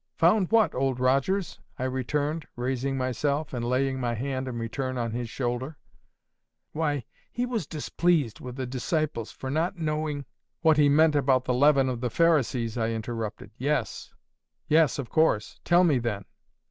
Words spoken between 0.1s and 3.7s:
"Found what, Old Rogers?" I returned, raising myself, and